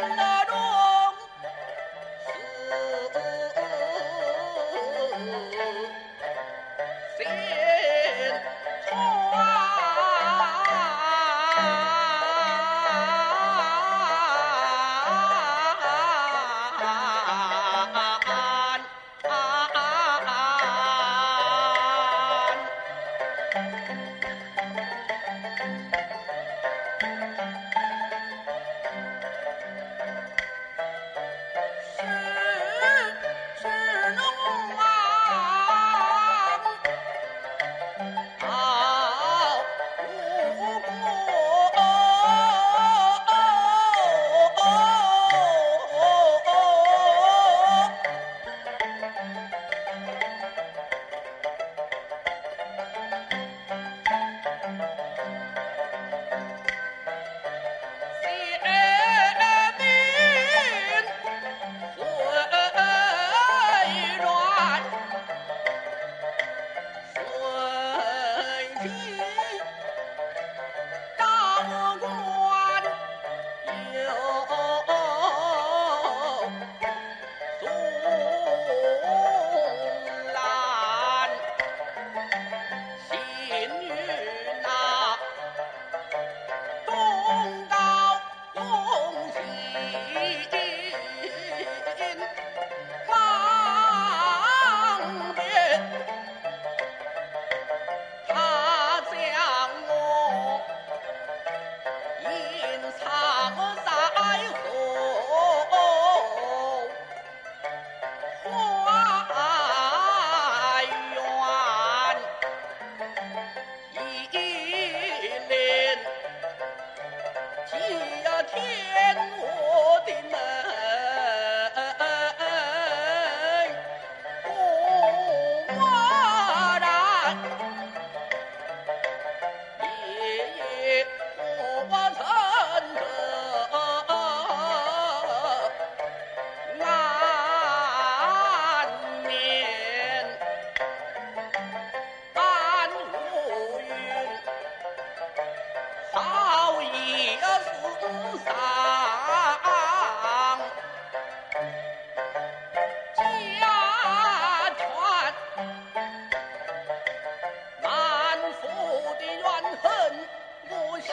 [0.00, 0.37] No!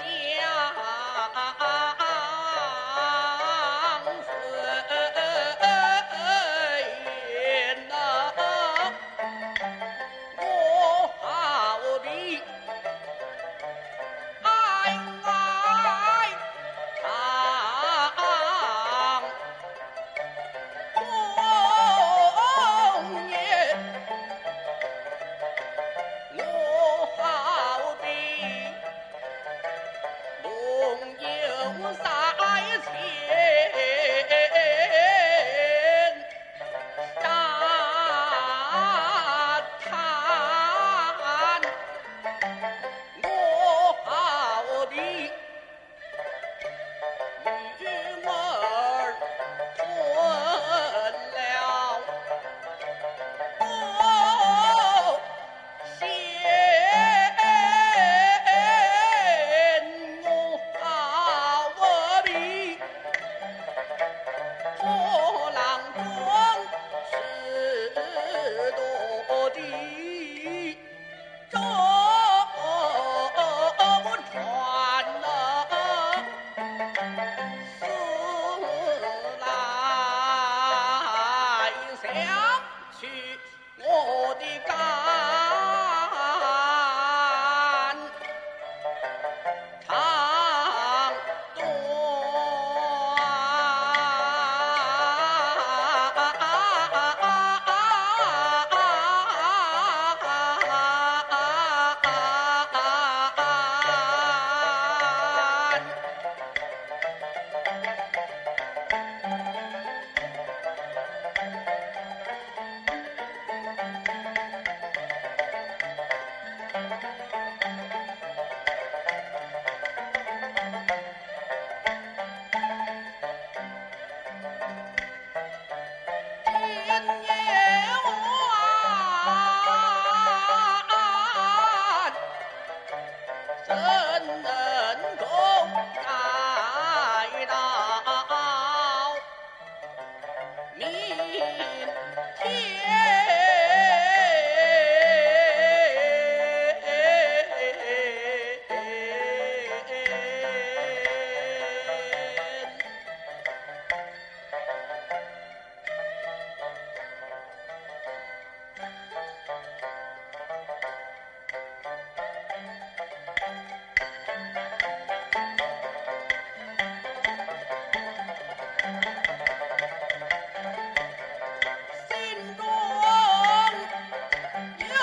[0.05, 0.34] Sai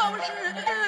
[0.02, 0.81] 都是。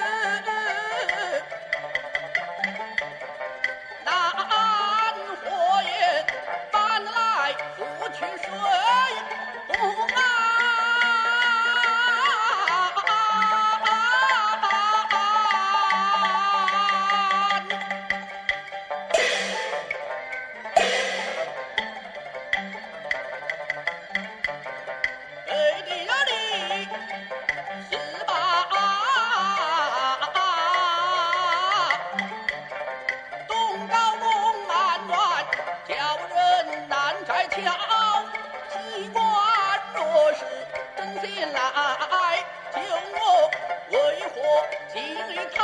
[44.94, 45.58] 今日他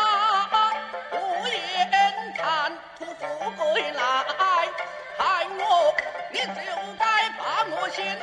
[1.12, 1.54] 无言
[2.36, 3.22] 谈吐富
[3.52, 4.02] 贵来，
[5.16, 5.94] 害我
[6.32, 6.50] 你就
[6.98, 7.40] 该把
[7.70, 8.18] 我先